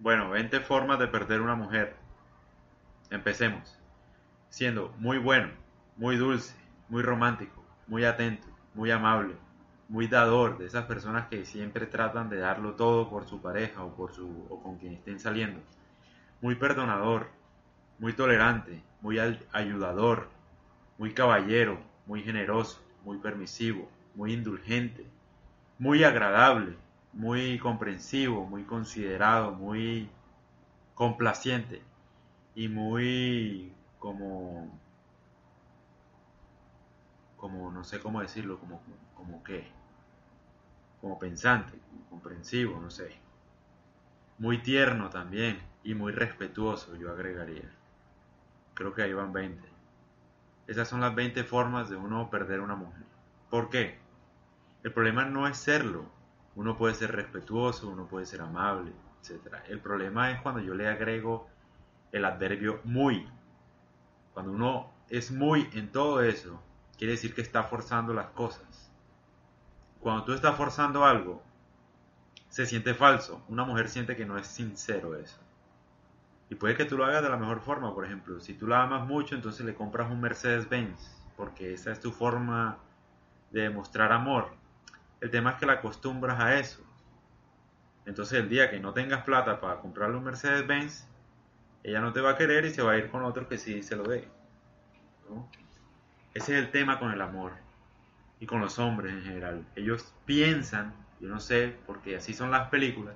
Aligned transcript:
Bueno, 0.00 0.30
20 0.30 0.60
formas 0.60 0.98
de 0.98 1.08
perder 1.08 1.42
una 1.42 1.54
mujer. 1.54 1.94
Empecemos. 3.10 3.78
Siendo 4.48 4.94
muy 4.96 5.18
bueno, 5.18 5.50
muy 5.98 6.16
dulce, 6.16 6.54
muy 6.88 7.02
romántico, 7.02 7.62
muy 7.86 8.06
atento, 8.06 8.48
muy 8.72 8.90
amable, 8.90 9.34
muy 9.90 10.06
dador, 10.06 10.56
de 10.56 10.64
esas 10.64 10.86
personas 10.86 11.28
que 11.28 11.44
siempre 11.44 11.84
tratan 11.84 12.30
de 12.30 12.38
darlo 12.38 12.76
todo 12.76 13.10
por 13.10 13.28
su 13.28 13.42
pareja 13.42 13.84
o 13.84 13.94
por 13.94 14.14
su 14.14 14.46
o 14.48 14.62
con 14.62 14.78
quien 14.78 14.94
estén 14.94 15.20
saliendo. 15.20 15.60
Muy 16.40 16.54
perdonador, 16.54 17.28
muy 17.98 18.14
tolerante, 18.14 18.82
muy 19.02 19.18
ayudador, 19.52 20.30
muy 20.96 21.12
caballero, 21.12 21.78
muy 22.06 22.22
generoso, 22.22 22.82
muy 23.04 23.18
permisivo, 23.18 23.86
muy 24.14 24.32
indulgente, 24.32 25.04
muy 25.78 26.04
agradable, 26.04 26.74
muy 27.12 27.58
comprensivo, 27.58 28.46
muy 28.46 28.64
considerado, 28.64 29.52
muy 29.52 30.08
complaciente 30.94 31.82
y 32.54 32.68
muy 32.68 33.72
como 33.98 34.78
como 37.36 37.70
no 37.70 37.84
sé 37.84 38.00
cómo 38.00 38.20
decirlo, 38.20 38.58
como 38.58 38.80
como 39.14 39.42
qué, 39.44 39.66
como 41.00 41.18
pensante, 41.18 41.78
comprensivo, 42.08 42.80
no 42.80 42.90
sé. 42.90 43.16
Muy 44.38 44.58
tierno 44.62 45.10
también 45.10 45.60
y 45.84 45.94
muy 45.94 46.12
respetuoso, 46.12 46.96
yo 46.96 47.10
agregaría. 47.10 47.70
Creo 48.74 48.94
que 48.94 49.02
ahí 49.02 49.12
van 49.12 49.32
20. 49.32 49.68
Esas 50.66 50.88
son 50.88 51.00
las 51.00 51.14
20 51.14 51.44
formas 51.44 51.90
de 51.90 51.96
uno 51.96 52.30
perder 52.30 52.60
una 52.60 52.76
mujer. 52.76 53.04
¿Por 53.50 53.68
qué? 53.68 53.98
El 54.82 54.92
problema 54.92 55.24
no 55.24 55.46
es 55.46 55.58
serlo, 55.58 56.06
uno 56.60 56.76
puede 56.76 56.92
ser 56.94 57.12
respetuoso, 57.12 57.88
uno 57.88 58.06
puede 58.06 58.26
ser 58.26 58.42
amable, 58.42 58.92
etc. 59.22 59.54
El 59.68 59.80
problema 59.80 60.30
es 60.30 60.42
cuando 60.42 60.60
yo 60.60 60.74
le 60.74 60.88
agrego 60.88 61.48
el 62.12 62.22
adverbio 62.22 62.80
muy. 62.84 63.26
Cuando 64.34 64.52
uno 64.52 64.90
es 65.08 65.30
muy 65.30 65.70
en 65.72 65.90
todo 65.90 66.20
eso, 66.20 66.62
quiere 66.98 67.14
decir 67.14 67.34
que 67.34 67.40
está 67.40 67.62
forzando 67.62 68.12
las 68.12 68.26
cosas. 68.26 68.92
Cuando 70.00 70.24
tú 70.24 70.34
estás 70.34 70.54
forzando 70.54 71.06
algo, 71.06 71.42
se 72.50 72.66
siente 72.66 72.92
falso. 72.92 73.42
Una 73.48 73.64
mujer 73.64 73.88
siente 73.88 74.14
que 74.14 74.26
no 74.26 74.36
es 74.36 74.46
sincero 74.46 75.16
eso. 75.16 75.40
Y 76.50 76.56
puede 76.56 76.76
que 76.76 76.84
tú 76.84 76.98
lo 76.98 77.06
hagas 77.06 77.22
de 77.22 77.30
la 77.30 77.38
mejor 77.38 77.60
forma, 77.60 77.94
por 77.94 78.04
ejemplo. 78.04 78.38
Si 78.38 78.52
tú 78.52 78.66
la 78.66 78.82
amas 78.82 79.06
mucho, 79.06 79.34
entonces 79.34 79.64
le 79.64 79.74
compras 79.74 80.10
un 80.10 80.20
Mercedes-Benz, 80.20 81.10
porque 81.38 81.72
esa 81.72 81.90
es 81.90 82.00
tu 82.00 82.12
forma 82.12 82.76
de 83.50 83.62
demostrar 83.62 84.12
amor. 84.12 84.59
El 85.20 85.30
tema 85.30 85.50
es 85.50 85.56
que 85.56 85.66
la 85.66 85.74
acostumbras 85.74 86.40
a 86.40 86.58
eso. 86.58 86.82
Entonces 88.06 88.40
el 88.40 88.48
día 88.48 88.70
que 88.70 88.80
no 88.80 88.92
tengas 88.92 89.22
plata 89.24 89.60
para 89.60 89.80
comprarle 89.80 90.16
un 90.16 90.24
Mercedes-Benz, 90.24 91.06
ella 91.82 92.00
no 92.00 92.12
te 92.12 92.20
va 92.20 92.30
a 92.30 92.36
querer 92.36 92.64
y 92.64 92.70
se 92.70 92.82
va 92.82 92.92
a 92.92 92.96
ir 92.96 93.10
con 93.10 93.22
otro 93.22 93.48
que 93.48 93.58
sí 93.58 93.82
se 93.82 93.96
lo 93.96 94.04
dé. 94.04 94.28
Ese 96.34 96.58
es 96.58 96.64
el 96.64 96.70
tema 96.70 96.98
con 96.98 97.12
el 97.12 97.20
amor 97.20 97.52
y 98.38 98.46
con 98.46 98.60
los 98.60 98.78
hombres 98.78 99.12
en 99.12 99.22
general. 99.22 99.66
Ellos 99.76 100.14
piensan, 100.24 100.94
yo 101.20 101.28
no 101.28 101.40
sé, 101.40 101.76
porque 101.86 102.16
así 102.16 102.32
son 102.32 102.50
las 102.50 102.68
películas, 102.68 103.14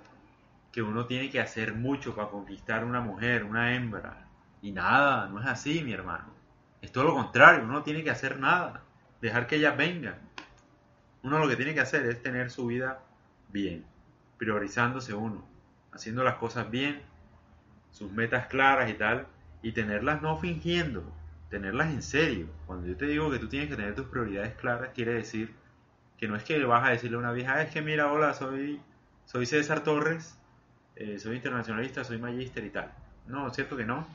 que 0.73 0.83
uno 0.83 1.07
tiene 1.07 1.31
que 1.31 1.41
hacer 1.41 1.75
mucho 1.75 2.15
para 2.15 2.29
conquistar 2.29 2.85
una 2.85 3.01
mujer, 3.01 3.45
una 3.45 3.75
hembra. 3.75 4.29
Y 4.61 4.73
nada, 4.73 5.29
no 5.29 5.41
es 5.41 5.47
así, 5.47 5.83
mi 5.83 5.93
hermano. 5.93 6.33
Es 6.83 6.93
todo 6.93 7.05
lo 7.05 7.15
contrario, 7.15 7.65
uno 7.65 7.73
no 7.73 7.83
tiene 7.83 8.05
que 8.05 8.11
hacer 8.11 8.39
nada. 8.39 8.83
Dejar 9.21 9.47
que 9.47 9.57
ellas 9.57 9.77
vengan 9.77 10.34
uno 11.25 11.39
lo 11.39 11.49
que 11.49 11.57
tiene 11.57 11.73
que 11.73 11.81
hacer 11.81 12.05
es 12.05 12.23
tener 12.23 12.51
su 12.51 12.67
vida 12.67 13.01
bien, 13.49 13.87
priorizándose 14.37 15.15
uno, 15.15 15.43
haciendo 15.91 16.23
las 16.23 16.35
cosas 16.35 16.71
bien, 16.71 17.01
sus 17.91 18.13
metas 18.13 18.47
claras 18.47 18.91
y 18.91 18.95
tal, 18.95 19.27
y 19.63 19.73
tenerlas 19.73 20.21
no 20.21 20.37
fingiendo, 20.37 21.03
tenerlas 21.49 21.89
en 21.89 22.03
serio. 22.03 22.47
Cuando 22.67 22.87
yo 22.87 22.97
te 22.99 23.07
digo 23.07 23.31
que 23.31 23.39
tú 23.39 23.49
tienes 23.49 23.71
que 23.71 23.77
tener 23.77 23.95
tus 23.95 24.07
prioridades 24.07 24.55
claras, 24.57 24.91
quiere 24.95 25.15
decir 25.15 25.55
que 26.19 26.29
no 26.29 26.37
es 26.37 26.45
que 26.45 26.63
vas 26.63 26.87
a 26.87 26.91
decirle 26.91 27.17
a 27.17 27.21
una 27.21 27.33
vieja, 27.33 27.63
es 27.63 27.71
que 27.71 27.81
mira, 27.81 28.13
hola, 28.13 28.35
soy, 28.35 28.83
soy 29.25 29.47
César 29.47 29.83
Torres, 29.83 30.39
eh, 30.95 31.19
soy 31.19 31.37
internacionalista, 31.37 32.05
soy 32.05 32.19
magíster 32.19 32.65
y 32.65 32.71
tal. 32.71 32.93
No, 33.27 33.49
cierto 33.49 33.79
que 33.79 33.87
no. 33.87 34.07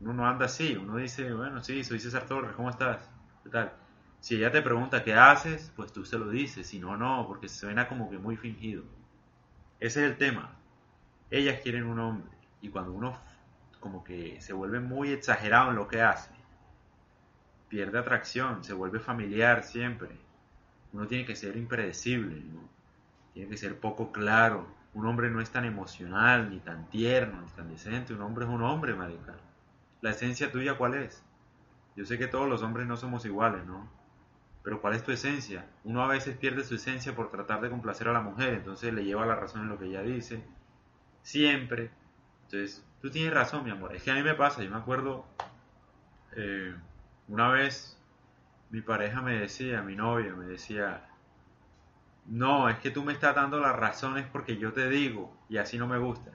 Uno 0.00 0.12
no 0.12 0.28
anda 0.28 0.44
así, 0.44 0.76
uno 0.76 0.96
dice, 0.96 1.32
bueno, 1.32 1.64
sí, 1.64 1.82
soy 1.82 1.98
César 1.98 2.26
Torres, 2.26 2.52
¿cómo 2.54 2.68
estás? 2.68 3.08
¿Qué 3.42 3.48
tal? 3.48 3.72
Si 4.20 4.36
ella 4.36 4.50
te 4.50 4.62
pregunta 4.62 5.04
qué 5.04 5.14
haces, 5.14 5.72
pues 5.76 5.92
tú 5.92 6.04
se 6.04 6.18
lo 6.18 6.28
dices, 6.28 6.66
si 6.66 6.80
no, 6.80 6.96
no, 6.96 7.26
porque 7.26 7.48
suena 7.48 7.88
como 7.88 8.10
que 8.10 8.18
muy 8.18 8.36
fingido. 8.36 8.84
Ese 9.80 10.04
es 10.04 10.10
el 10.10 10.18
tema. 10.18 10.56
Ellas 11.30 11.60
quieren 11.62 11.84
un 11.84 12.00
hombre 12.00 12.30
y 12.60 12.68
cuando 12.68 12.92
uno 12.92 13.18
como 13.80 14.02
que 14.02 14.40
se 14.40 14.52
vuelve 14.52 14.80
muy 14.80 15.12
exagerado 15.12 15.70
en 15.70 15.76
lo 15.76 15.86
que 15.86 16.02
hace, 16.02 16.30
pierde 17.68 17.98
atracción, 17.98 18.64
se 18.64 18.72
vuelve 18.72 18.98
familiar 18.98 19.62
siempre. 19.62 20.10
Uno 20.92 21.06
tiene 21.06 21.24
que 21.24 21.36
ser 21.36 21.56
impredecible, 21.56 22.42
tiene 23.34 23.50
que 23.50 23.56
ser 23.56 23.78
poco 23.78 24.10
claro. 24.10 24.66
Un 24.94 25.06
hombre 25.06 25.30
no 25.30 25.40
es 25.40 25.50
tan 25.50 25.64
emocional, 25.64 26.50
ni 26.50 26.58
tan 26.58 26.88
tierno, 26.88 27.40
ni 27.42 27.48
tan 27.50 27.68
decente. 27.68 28.14
Un 28.14 28.22
hombre 28.22 28.46
es 28.46 28.50
un 28.50 28.62
hombre, 28.62 28.94
marica. 28.94 29.34
La 30.00 30.10
esencia 30.10 30.50
tuya, 30.50 30.76
¿cuál 30.76 30.94
es? 30.94 31.22
Yo 31.94 32.04
sé 32.04 32.18
que 32.18 32.26
todos 32.26 32.48
los 32.48 32.62
hombres 32.62 32.86
no 32.86 32.96
somos 32.96 33.24
iguales, 33.24 33.64
¿no? 33.66 33.88
Pero 34.68 34.82
¿cuál 34.82 34.92
es 34.92 35.02
tu 35.02 35.12
esencia? 35.12 35.64
Uno 35.84 36.04
a 36.04 36.08
veces 36.08 36.36
pierde 36.36 36.62
su 36.62 36.74
esencia 36.74 37.16
por 37.16 37.30
tratar 37.30 37.62
de 37.62 37.70
complacer 37.70 38.06
a 38.06 38.12
la 38.12 38.20
mujer, 38.20 38.52
entonces 38.52 38.92
le 38.92 39.02
lleva 39.02 39.24
la 39.24 39.34
razón 39.34 39.62
en 39.62 39.70
lo 39.70 39.78
que 39.78 39.86
ella 39.86 40.02
dice. 40.02 40.44
Siempre. 41.22 41.90
Entonces, 42.42 42.84
tú 43.00 43.10
tienes 43.10 43.32
razón, 43.32 43.64
mi 43.64 43.70
amor. 43.70 43.96
Es 43.96 44.02
que 44.02 44.10
a 44.10 44.14
mí 44.14 44.22
me 44.22 44.34
pasa, 44.34 44.62
yo 44.62 44.68
me 44.68 44.76
acuerdo, 44.76 45.24
eh, 46.36 46.74
una 47.28 47.48
vez 47.48 47.98
mi 48.68 48.82
pareja 48.82 49.22
me 49.22 49.38
decía, 49.38 49.80
mi 49.80 49.96
novia 49.96 50.34
me 50.34 50.44
decía, 50.44 51.08
no, 52.26 52.68
es 52.68 52.78
que 52.78 52.90
tú 52.90 53.02
me 53.02 53.14
estás 53.14 53.34
dando 53.34 53.60
las 53.60 53.74
razones 53.74 54.26
porque 54.30 54.58
yo 54.58 54.74
te 54.74 54.90
digo 54.90 55.34
y 55.48 55.56
así 55.56 55.78
no 55.78 55.86
me 55.86 55.96
gusta. 55.96 56.32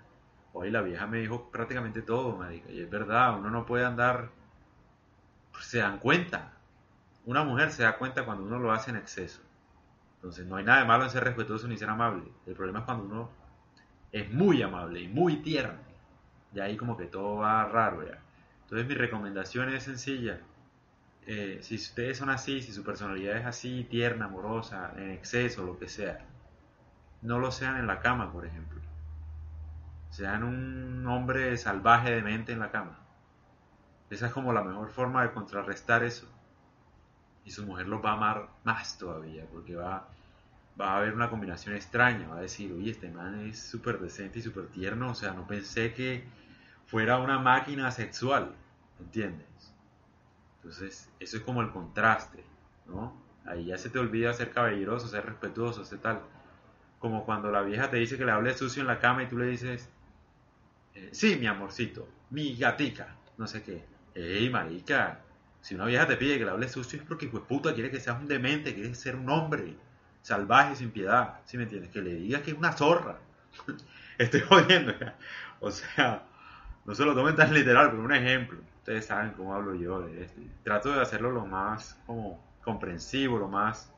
Hoy 0.54 0.72
la 0.72 0.82
vieja 0.82 1.06
me 1.06 1.20
dijo 1.20 1.52
prácticamente 1.52 2.02
todo, 2.02 2.44
dijo, 2.50 2.72
y 2.72 2.82
es 2.82 2.90
verdad, 2.90 3.38
uno 3.38 3.52
no 3.52 3.68
puede 3.68 3.86
andar, 3.86 4.32
pues, 5.52 5.66
se 5.66 5.78
dan 5.78 6.00
cuenta, 6.00 6.54
una 7.26 7.44
mujer 7.44 7.72
se 7.72 7.84
da 7.84 7.98
cuenta 7.98 8.26
cuando 8.26 8.44
uno 8.44 8.60
lo 8.60 8.72
hace 8.72 8.92
en 8.92 8.98
exceso. 8.98 9.42
Entonces 10.16 10.46
no 10.46 10.56
hay 10.58 10.64
nada 10.64 10.80
de 10.80 10.86
malo 10.86 11.04
en 11.04 11.10
ser 11.10 11.24
respetuoso 11.24 11.68
ni 11.68 11.78
ser 11.78 11.90
amable. 11.90 12.24
El 12.46 12.54
problema 12.54 12.80
es 12.80 12.86
cuando 12.86 13.06
uno 13.06 13.30
es 14.12 14.32
muy 14.32 14.62
amable 14.62 15.02
y 15.02 15.08
muy 15.08 15.38
tierno. 15.38 15.80
Y 16.54 16.60
ahí 16.60 16.78
como 16.78 16.98
que 16.98 17.06
todo 17.06 17.38
va 17.38 17.66
raro 17.66 18.06
ya. 18.06 18.20
Entonces 18.64 18.88
mi 18.88 18.96
recomendación 18.96 19.70
es 19.70 19.84
sencilla. 19.84 20.40
Eh, 21.26 21.60
si 21.62 21.76
ustedes 21.76 22.18
son 22.18 22.30
así, 22.30 22.62
si 22.62 22.74
su 22.74 22.84
personalidad 22.84 23.38
es 23.38 23.46
así, 23.46 23.86
tierna, 23.90 24.26
amorosa, 24.26 24.94
en 24.98 25.12
exceso, 25.12 25.66
lo 25.66 25.80
que 25.80 25.88
sea, 25.88 26.26
no 27.22 27.40
lo 27.40 27.52
sean 27.52 27.78
en 27.78 27.88
la 27.88 28.02
cama, 28.02 28.32
por 28.32 28.46
ejemplo. 28.46 28.82
Sean 30.10 30.44
un 30.44 31.08
hombre 31.08 31.56
salvaje 31.58 32.12
de 32.12 32.22
mente 32.22 32.52
en 32.52 32.60
la 32.60 32.72
cama. 32.72 33.00
Esa 34.10 34.28
es 34.28 34.34
como 34.34 34.54
la 34.54 34.64
mejor 34.64 34.90
forma 34.92 35.24
de 35.24 35.32
contrarrestar 35.32 36.04
eso 36.04 36.28
y 37.46 37.52
su 37.52 37.66
mujer 37.66 37.88
los 37.88 38.04
va 38.04 38.12
a 38.12 38.14
amar 38.14 38.50
más 38.64 38.98
todavía, 38.98 39.46
porque 39.52 39.76
va, 39.76 40.08
va 40.80 40.94
a 40.94 40.98
haber 40.98 41.14
una 41.14 41.30
combinación 41.30 41.76
extraña, 41.76 42.28
va 42.28 42.38
a 42.38 42.42
decir, 42.42 42.72
oye, 42.72 42.92
este 42.92 43.10
man 43.10 43.48
es 43.48 43.60
súper 43.60 44.00
decente 44.00 44.40
y 44.40 44.42
súper 44.42 44.68
tierno, 44.68 45.12
o 45.12 45.16
sea, 45.16 45.34
no 45.34 45.46
pensé 45.46 45.94
que 45.94 46.24
fuera 46.88 47.20
una 47.20 47.40
máquina 47.40 47.92
sexual, 47.92 48.54
¿entiendes? 49.00 49.48
Entonces, 50.58 51.10
eso 51.20 51.38
es 51.38 51.44
como 51.44 51.62
el 51.62 51.72
contraste, 51.72 52.44
¿no? 52.88 53.22
Ahí 53.46 53.66
ya 53.66 53.78
se 53.78 53.90
te 53.90 54.00
olvida 54.00 54.34
ser 54.34 54.52
caballeroso, 54.52 55.08
ser 55.08 55.26
respetuoso, 55.26 55.84
ser 55.84 56.00
tal. 56.00 56.22
Como 57.00 57.26
cuando 57.26 57.52
la 57.52 57.62
vieja 57.62 57.90
te 57.90 57.98
dice 57.98 58.18
que 58.18 58.24
le 58.24 58.32
hable 58.32 58.54
sucio 58.56 58.82
en 58.82 58.88
la 58.88 59.00
cama 59.00 59.24
y 59.24 59.28
tú 59.28 59.38
le 59.38 59.48
dices, 59.48 59.90
eh, 60.96 61.10
sí, 61.12 61.36
mi 61.36 61.48
amorcito, 61.48 62.08
mi 62.30 62.56
gatica, 62.56 63.16
no 63.38 63.48
sé 63.48 63.64
qué. 63.64 63.84
Ey, 64.16 64.50
marica, 64.50 65.20
si 65.64 65.76
una 65.76 65.86
vieja 65.86 66.06
te 66.06 66.18
pide 66.18 66.38
que 66.38 66.44
le 66.44 66.52
hables 66.52 66.74
sucio 66.74 67.00
es 67.00 67.06
porque, 67.06 67.30
pues 67.30 67.42
puta, 67.46 67.74
quiere 67.74 67.90
que 67.90 68.02
seas 68.02 68.20
un 68.20 68.28
demente, 68.28 68.76
quiere 68.76 68.94
ser 68.96 69.16
un 69.16 69.30
hombre 69.30 69.78
salvaje, 70.22 70.76
sin 70.76 70.92
piedad. 70.92 71.40
¿Sí 71.46 71.56
me 71.56 71.64
entiendes? 71.64 71.90
Que 71.90 72.02
le 72.02 72.16
digas 72.16 72.42
que 72.42 72.52
es 72.52 72.58
una 72.58 72.74
zorra. 72.74 73.18
Estoy 74.18 74.42
jodiendo. 74.42 74.94
O 75.62 75.72
sea, 75.72 76.24
no 76.84 76.94
se 76.94 77.06
lo 77.06 77.16
tomen 77.16 77.38
tan 77.38 77.54
literal, 77.54 77.92
pero 77.92 78.04
un 78.04 78.14
ejemplo. 78.14 78.60
Ustedes 78.80 79.06
saben 79.06 79.32
cómo 79.38 79.56
hablo 79.56 79.74
yo 79.74 80.02
de 80.02 80.26
esto. 80.26 80.42
Trato 80.64 80.92
de 80.92 81.00
hacerlo 81.00 81.32
lo 81.32 81.46
más 81.46 81.98
como 82.06 82.44
comprensivo, 82.62 83.40
lo 83.40 83.48
más... 83.48 83.90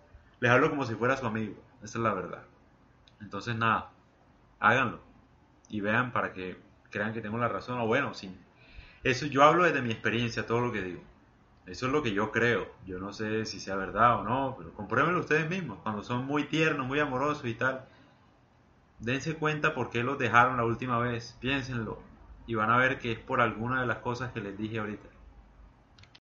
Les 0.42 0.52
hablo 0.52 0.70
como 0.70 0.86
si 0.86 0.94
fuera 0.94 1.18
su 1.18 1.26
amigo. 1.26 1.56
Esa 1.82 1.98
es 1.98 2.04
la 2.04 2.14
verdad. 2.14 2.44
Entonces, 3.22 3.56
nada, 3.56 3.90
háganlo. 4.60 5.00
Y 5.70 5.82
vean 5.82 6.12
para 6.12 6.32
que 6.32 6.60
crean 6.92 7.12
que 7.12 7.22
tengo 7.22 7.40
la 7.40 7.48
razón. 7.48 7.80
O 7.80 7.88
bueno, 7.88 8.14
sí. 8.14 8.38
Eso 9.04 9.26
yo 9.26 9.42
hablo 9.42 9.64
desde 9.64 9.82
mi 9.82 9.90
experiencia, 9.90 10.46
todo 10.46 10.62
lo 10.62 10.72
que 10.72 10.84
digo. 10.84 11.02
Eso 11.68 11.88
es 11.88 11.92
lo 11.92 12.04
que 12.04 12.14
yo 12.14 12.32
creo. 12.32 12.68
Yo 12.86 13.00
no 13.00 13.12
sé 13.12 13.46
si 13.46 13.60
sea 13.60 13.76
verdad 13.76 14.20
o 14.20 14.24
no, 14.24 14.56
pero 14.58 14.74
compruébenlo 14.74 15.20
ustedes 15.20 15.50
mismos. 15.50 15.80
Cuando 15.82 16.04
son 16.04 16.26
muy 16.26 16.46
tiernos, 16.46 16.86
muy 16.86 17.00
amorosos 17.00 17.46
y 17.46 17.56
tal, 17.56 17.86
dense 19.00 19.36
cuenta 19.36 19.74
por 19.74 19.90
qué 19.90 20.04
los 20.04 20.20
dejaron 20.20 20.58
la 20.58 20.66
última 20.66 21.00
vez, 21.00 21.38
piénsenlo 21.42 22.00
y 22.48 22.56
van 22.56 22.70
a 22.70 22.78
ver 22.78 23.00
que 23.00 23.12
es 23.12 23.20
por 23.20 23.42
alguna 23.42 23.82
de 23.82 23.88
las 23.88 24.00
cosas 24.00 24.32
que 24.32 24.42
les 24.42 24.58
dije 24.58 24.80
ahorita. 24.80 25.10